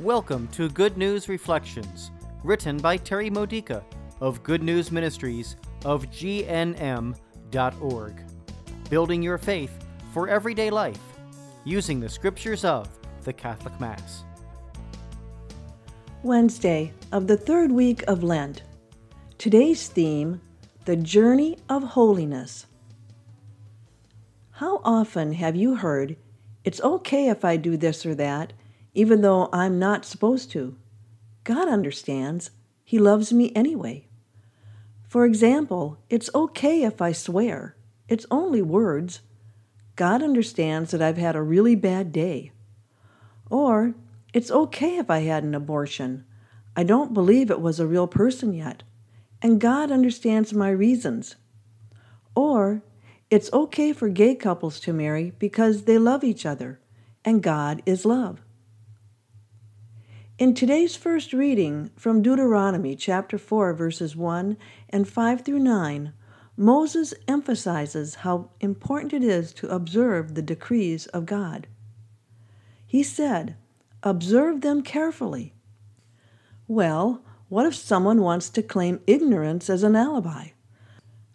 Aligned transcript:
Welcome 0.00 0.48
to 0.52 0.70
Good 0.70 0.96
News 0.96 1.28
Reflections, 1.28 2.10
written 2.42 2.78
by 2.78 2.96
Terry 2.96 3.28
Modica 3.28 3.84
of 4.22 4.42
Good 4.42 4.62
News 4.62 4.90
Ministries 4.90 5.56
of 5.84 6.06
GNM.org. 6.06 7.14
Building 8.88 9.22
your 9.22 9.36
faith 9.36 9.86
for 10.14 10.26
everyday 10.26 10.70
life 10.70 11.02
using 11.64 12.00
the 12.00 12.08
scriptures 12.08 12.64
of 12.64 12.88
the 13.24 13.32
Catholic 13.34 13.78
Mass. 13.78 14.24
Wednesday 16.22 16.94
of 17.12 17.26
the 17.26 17.36
third 17.36 17.70
week 17.70 18.02
of 18.08 18.22
Lent. 18.22 18.62
Today's 19.36 19.86
theme 19.86 20.40
The 20.86 20.96
Journey 20.96 21.58
of 21.68 21.82
Holiness. 21.82 22.64
How 24.52 24.80
often 24.82 25.34
have 25.34 25.56
you 25.56 25.74
heard, 25.74 26.16
It's 26.64 26.80
okay 26.80 27.28
if 27.28 27.44
I 27.44 27.58
do 27.58 27.76
this 27.76 28.06
or 28.06 28.14
that, 28.14 28.54
even 28.94 29.20
though 29.20 29.48
I'm 29.52 29.78
not 29.78 30.04
supposed 30.04 30.50
to? 30.52 30.76
God 31.44 31.68
understands. 31.68 32.50
He 32.84 32.98
loves 32.98 33.32
me 33.32 33.52
anyway. 33.54 34.06
For 35.08 35.24
example, 35.24 35.98
it's 36.08 36.30
okay 36.34 36.82
if 36.84 37.00
I 37.02 37.12
swear. 37.12 37.76
It's 38.08 38.26
only 38.30 38.62
words. 38.62 39.20
God 39.96 40.22
understands 40.22 40.90
that 40.90 41.02
I've 41.02 41.16
had 41.18 41.36
a 41.36 41.42
really 41.42 41.74
bad 41.74 42.12
day. 42.12 42.52
Or, 43.50 43.94
it's 44.32 44.50
okay 44.50 44.96
if 44.98 45.10
I 45.10 45.20
had 45.20 45.42
an 45.42 45.54
abortion. 45.54 46.24
I 46.76 46.84
don't 46.84 47.12
believe 47.12 47.50
it 47.50 47.60
was 47.60 47.80
a 47.80 47.86
real 47.86 48.06
person 48.06 48.54
yet, 48.54 48.84
and 49.42 49.60
God 49.60 49.90
understands 49.90 50.54
my 50.54 50.70
reasons. 50.70 51.36
Or, 52.34 52.82
it's 53.28 53.52
okay 53.52 53.92
for 53.92 54.08
gay 54.08 54.34
couples 54.34 54.80
to 54.80 54.92
marry 54.92 55.32
because 55.38 55.82
they 55.82 55.98
love 55.98 56.22
each 56.22 56.46
other, 56.46 56.80
and 57.24 57.42
God 57.42 57.82
is 57.84 58.04
love. 58.04 58.40
In 60.40 60.54
today's 60.54 60.96
first 60.96 61.34
reading 61.34 61.90
from 61.96 62.22
Deuteronomy 62.22 62.96
chapter 62.96 63.36
4, 63.36 63.74
verses 63.74 64.16
1 64.16 64.56
and 64.88 65.06
5 65.06 65.42
through 65.42 65.58
9, 65.58 66.14
Moses 66.56 67.12
emphasizes 67.28 68.14
how 68.14 68.48
important 68.58 69.12
it 69.12 69.22
is 69.22 69.52
to 69.52 69.68
observe 69.68 70.34
the 70.34 70.40
decrees 70.40 71.04
of 71.08 71.26
God. 71.26 71.66
He 72.86 73.02
said, 73.02 73.54
Observe 74.02 74.62
them 74.62 74.80
carefully. 74.80 75.52
Well, 76.66 77.22
what 77.50 77.66
if 77.66 77.74
someone 77.74 78.22
wants 78.22 78.48
to 78.48 78.62
claim 78.62 79.00
ignorance 79.06 79.68
as 79.68 79.82
an 79.82 79.94
alibi? 79.94 80.52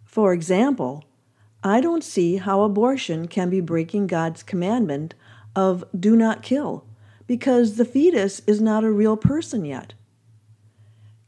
For 0.04 0.32
example, 0.32 1.04
I 1.62 1.80
don't 1.80 2.02
see 2.02 2.38
how 2.38 2.62
abortion 2.62 3.28
can 3.28 3.50
be 3.50 3.60
breaking 3.60 4.08
God's 4.08 4.42
commandment 4.42 5.14
of 5.54 5.84
do 5.96 6.16
not 6.16 6.42
kill, 6.42 6.84
because 7.26 7.76
the 7.76 7.84
fetus 7.84 8.40
is 8.46 8.60
not 8.60 8.84
a 8.84 8.90
real 8.90 9.16
person 9.16 9.64
yet. 9.64 9.94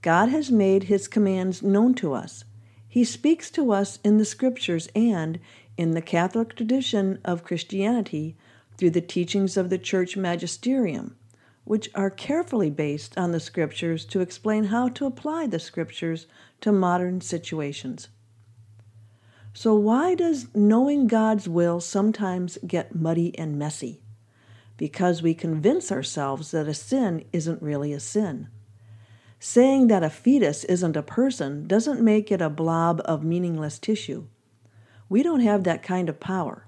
God 0.00 0.28
has 0.28 0.50
made 0.50 0.84
his 0.84 1.08
commands 1.08 1.62
known 1.62 1.94
to 1.94 2.12
us. 2.12 2.44
He 2.88 3.04
speaks 3.04 3.50
to 3.50 3.72
us 3.72 3.98
in 4.04 4.18
the 4.18 4.24
scriptures 4.24 4.88
and 4.94 5.38
in 5.76 5.92
the 5.92 6.02
Catholic 6.02 6.54
tradition 6.54 7.18
of 7.24 7.44
Christianity 7.44 8.36
through 8.76 8.90
the 8.90 9.00
teachings 9.00 9.56
of 9.56 9.70
the 9.70 9.78
church 9.78 10.16
magisterium, 10.16 11.16
which 11.64 11.90
are 11.94 12.10
carefully 12.10 12.70
based 12.70 13.18
on 13.18 13.32
the 13.32 13.40
scriptures 13.40 14.04
to 14.06 14.20
explain 14.20 14.64
how 14.64 14.88
to 14.88 15.06
apply 15.06 15.46
the 15.46 15.58
scriptures 15.58 16.26
to 16.60 16.72
modern 16.72 17.20
situations. 17.20 18.08
So, 19.52 19.74
why 19.74 20.14
does 20.14 20.46
knowing 20.54 21.08
God's 21.08 21.48
will 21.48 21.80
sometimes 21.80 22.58
get 22.66 22.94
muddy 22.94 23.36
and 23.38 23.58
messy? 23.58 24.00
Because 24.78 25.20
we 25.20 25.34
convince 25.34 25.92
ourselves 25.92 26.52
that 26.52 26.66
a 26.66 26.72
sin 26.72 27.26
isn't 27.34 27.60
really 27.60 27.92
a 27.92 28.00
sin. 28.00 28.48
Saying 29.38 29.88
that 29.88 30.02
a 30.02 30.08
fetus 30.08 30.64
isn't 30.64 30.96
a 30.96 31.02
person 31.02 31.66
doesn't 31.66 32.00
make 32.00 32.32
it 32.32 32.40
a 32.40 32.48
blob 32.48 33.02
of 33.04 33.22
meaningless 33.22 33.78
tissue. 33.78 34.28
We 35.10 35.22
don't 35.22 35.40
have 35.40 35.64
that 35.64 35.82
kind 35.82 36.08
of 36.08 36.20
power. 36.20 36.66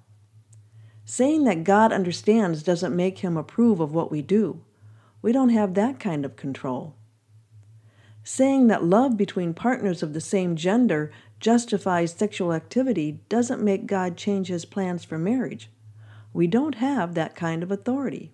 Saying 1.05 1.45
that 1.45 1.65
God 1.65 1.93
understands 1.93 2.63
doesn't 2.63 2.95
make 2.95 3.21
him 3.21 3.37
approve 3.37 3.81
of 3.81 3.95
what 3.95 4.11
we 4.11 4.23
do. 4.23 4.63
We 5.23 5.33
don't 5.33 5.49
have 5.49 5.75
that 5.75 5.99
kind 5.99 6.25
of 6.25 6.37
control. 6.37 6.97
Saying 8.23 8.67
that 8.67 8.85
love 8.85 9.17
between 9.17 9.55
partners 9.55 10.03
of 10.03 10.13
the 10.13 10.21
same 10.21 10.57
gender 10.57 11.11
justifies 11.41 12.13
sexual 12.13 12.53
activity 12.53 13.21
doesn't 13.29 13.63
make 13.63 13.87
God 13.87 14.17
change 14.17 14.49
his 14.49 14.65
plans 14.65 15.05
for 15.05 15.19
marriage. 15.19 15.71
We 16.33 16.47
don't 16.47 16.77
have 16.77 17.15
that 17.15 17.35
kind 17.35 17.63
of 17.63 17.71
authority. 17.71 18.33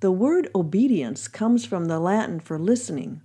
The 0.00 0.12
word 0.12 0.48
obedience 0.54 1.28
comes 1.28 1.64
from 1.64 1.86
the 1.86 1.98
Latin 1.98 2.40
for 2.40 2.58
listening. 2.58 3.22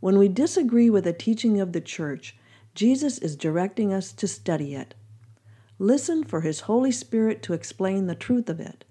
When 0.00 0.18
we 0.18 0.28
disagree 0.28 0.90
with 0.90 1.06
a 1.06 1.12
teaching 1.12 1.60
of 1.60 1.72
the 1.72 1.80
Church, 1.80 2.36
Jesus 2.74 3.18
is 3.18 3.36
directing 3.36 3.92
us 3.92 4.12
to 4.12 4.28
study 4.28 4.74
it. 4.74 4.94
Listen 5.78 6.24
for 6.24 6.40
His 6.40 6.60
Holy 6.60 6.92
Spirit 6.92 7.42
to 7.42 7.52
explain 7.52 8.06
the 8.06 8.14
truth 8.14 8.48
of 8.48 8.60
it. 8.60 8.84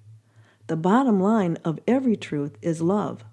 The 0.67 0.75
bottom 0.75 1.19
line 1.19 1.57
of 1.63 1.79
every 1.87 2.15
truth 2.15 2.57
is 2.61 2.81
love. 2.81 3.23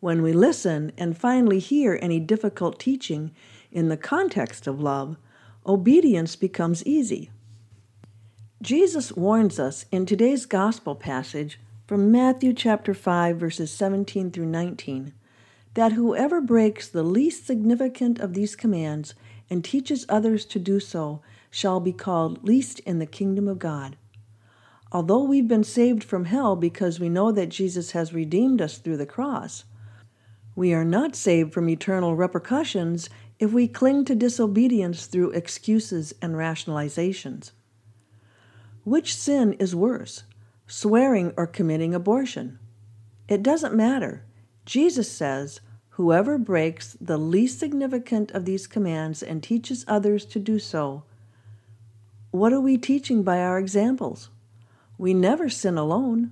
When 0.00 0.22
we 0.22 0.32
listen 0.32 0.92
and 0.96 1.16
finally 1.16 1.58
hear 1.58 1.98
any 2.02 2.20
difficult 2.20 2.78
teaching 2.78 3.32
in 3.72 3.88
the 3.88 3.96
context 3.96 4.66
of 4.66 4.80
love, 4.80 5.16
obedience 5.66 6.36
becomes 6.36 6.84
easy. 6.86 7.30
Jesus 8.62 9.12
warns 9.12 9.60
us 9.60 9.84
in 9.92 10.06
today's 10.06 10.46
gospel 10.46 10.94
passage 10.94 11.60
from 11.86 12.10
Matthew 12.10 12.54
chapter 12.54 12.94
5 12.94 13.36
verses 13.36 13.70
17 13.70 14.30
through 14.30 14.46
19 14.46 15.12
that 15.74 15.92
whoever 15.92 16.40
breaks 16.40 16.88
the 16.88 17.02
least 17.02 17.46
significant 17.46 18.18
of 18.18 18.32
these 18.32 18.56
commands 18.56 19.14
and 19.50 19.62
teaches 19.62 20.06
others 20.08 20.46
to 20.46 20.58
do 20.58 20.80
so 20.80 21.20
shall 21.50 21.80
be 21.80 21.92
called 21.92 22.48
least 22.48 22.78
in 22.80 22.98
the 22.98 23.04
kingdom 23.04 23.46
of 23.46 23.58
God. 23.58 23.98
Although 24.90 25.24
we've 25.24 25.46
been 25.46 25.62
saved 25.62 26.02
from 26.02 26.24
hell 26.24 26.56
because 26.56 26.98
we 26.98 27.10
know 27.10 27.30
that 27.32 27.50
Jesus 27.50 27.90
has 27.90 28.14
redeemed 28.14 28.62
us 28.62 28.78
through 28.78 28.96
the 28.96 29.04
cross, 29.04 29.64
we 30.54 30.72
are 30.72 30.84
not 30.84 31.14
saved 31.14 31.52
from 31.52 31.68
eternal 31.68 32.16
repercussions 32.16 33.10
if 33.38 33.52
we 33.52 33.68
cling 33.68 34.06
to 34.06 34.14
disobedience 34.14 35.04
through 35.04 35.32
excuses 35.32 36.14
and 36.22 36.36
rationalizations. 36.36 37.50
Which 38.86 39.16
sin 39.16 39.54
is 39.54 39.74
worse, 39.74 40.22
swearing 40.68 41.34
or 41.36 41.48
committing 41.48 41.92
abortion? 41.92 42.60
It 43.26 43.42
doesn't 43.42 43.74
matter. 43.74 44.22
Jesus 44.64 45.10
says, 45.10 45.60
Whoever 45.98 46.38
breaks 46.38 46.96
the 47.00 47.18
least 47.18 47.58
significant 47.58 48.30
of 48.30 48.44
these 48.44 48.68
commands 48.68 49.24
and 49.24 49.42
teaches 49.42 49.84
others 49.88 50.24
to 50.26 50.38
do 50.38 50.60
so, 50.60 51.02
what 52.30 52.52
are 52.52 52.60
we 52.60 52.78
teaching 52.78 53.24
by 53.24 53.40
our 53.40 53.58
examples? 53.58 54.30
We 54.98 55.14
never 55.14 55.48
sin 55.48 55.76
alone. 55.76 56.30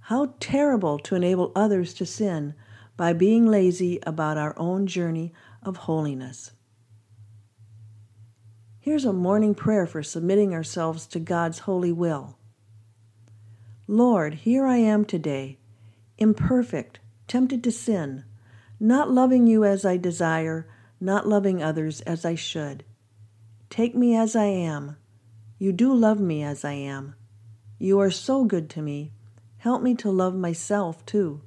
How 0.00 0.32
terrible 0.40 0.98
to 1.00 1.14
enable 1.14 1.52
others 1.54 1.92
to 1.94 2.06
sin 2.06 2.54
by 2.96 3.12
being 3.12 3.46
lazy 3.46 4.00
about 4.06 4.38
our 4.38 4.58
own 4.58 4.86
journey 4.86 5.34
of 5.62 5.76
holiness. 5.76 6.52
Here's 8.82 9.04
a 9.04 9.12
morning 9.12 9.54
prayer 9.54 9.86
for 9.86 10.02
submitting 10.02 10.52
ourselves 10.52 11.06
to 11.06 11.20
God's 11.20 11.60
holy 11.60 11.92
will. 11.92 12.36
Lord, 13.86 14.34
here 14.34 14.66
I 14.66 14.78
am 14.78 15.04
today, 15.04 15.58
imperfect, 16.18 16.98
tempted 17.28 17.62
to 17.62 17.70
sin, 17.70 18.24
not 18.80 19.08
loving 19.08 19.46
you 19.46 19.64
as 19.64 19.84
I 19.84 19.98
desire, 19.98 20.66
not 21.00 21.28
loving 21.28 21.62
others 21.62 22.00
as 22.00 22.24
I 22.24 22.34
should. 22.34 22.82
Take 23.70 23.94
me 23.94 24.16
as 24.16 24.34
I 24.34 24.46
am. 24.46 24.96
You 25.60 25.70
do 25.70 25.94
love 25.94 26.18
me 26.18 26.42
as 26.42 26.64
I 26.64 26.72
am. 26.72 27.14
You 27.78 28.00
are 28.00 28.10
so 28.10 28.44
good 28.44 28.68
to 28.70 28.82
me. 28.82 29.12
Help 29.58 29.80
me 29.80 29.94
to 29.94 30.10
love 30.10 30.34
myself 30.34 31.06
too. 31.06 31.40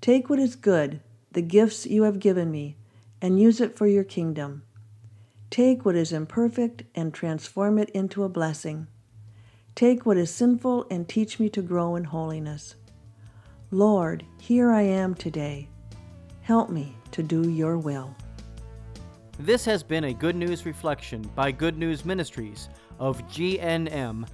Take 0.00 0.28
what 0.28 0.40
is 0.40 0.56
good, 0.56 1.02
the 1.30 1.40
gifts 1.40 1.86
you 1.86 2.02
have 2.02 2.18
given 2.18 2.50
me, 2.50 2.78
and 3.20 3.38
use 3.38 3.60
it 3.60 3.78
for 3.78 3.86
your 3.86 4.02
kingdom. 4.02 4.64
Take 5.52 5.84
what 5.84 5.96
is 5.96 6.12
imperfect 6.12 6.84
and 6.94 7.12
transform 7.12 7.76
it 7.76 7.90
into 7.90 8.24
a 8.24 8.28
blessing. 8.30 8.86
Take 9.74 10.06
what 10.06 10.16
is 10.16 10.30
sinful 10.30 10.86
and 10.90 11.06
teach 11.06 11.38
me 11.38 11.50
to 11.50 11.60
grow 11.60 11.94
in 11.94 12.04
holiness. 12.04 12.76
Lord, 13.70 14.24
here 14.40 14.72
I 14.72 14.80
am 14.80 15.14
today. 15.14 15.68
Help 16.40 16.70
me 16.70 16.96
to 17.10 17.22
do 17.22 17.50
your 17.50 17.76
will. 17.76 18.16
This 19.38 19.62
has 19.66 19.82
been 19.82 20.04
a 20.04 20.14
Good 20.14 20.36
News 20.36 20.64
Reflection 20.64 21.20
by 21.34 21.52
Good 21.52 21.76
News 21.76 22.06
Ministries 22.06 22.70
of 22.98 23.20
GNM.org. 23.28 24.24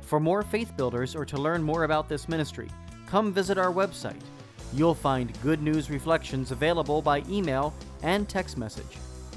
For 0.00 0.20
more 0.20 0.42
faith 0.42 0.74
builders 0.74 1.14
or 1.14 1.26
to 1.26 1.36
learn 1.36 1.62
more 1.62 1.84
about 1.84 2.08
this 2.08 2.30
ministry, 2.30 2.70
come 3.06 3.30
visit 3.30 3.58
our 3.58 3.74
website. 3.74 4.22
You'll 4.72 4.94
find 4.94 5.38
Good 5.42 5.60
News 5.60 5.90
Reflections 5.90 6.50
available 6.50 7.02
by 7.02 7.22
email 7.28 7.74
and 8.02 8.26
text 8.26 8.56
message 8.56 8.96